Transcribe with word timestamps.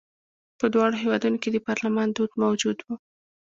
په 0.59 0.65
دواړو 0.73 0.95
هېوادونو 1.03 1.37
کې 1.43 1.49
د 1.51 1.57
پارلمان 1.67 2.07
دود 2.11 2.31
موجود 2.43 2.77
و. 2.81 2.87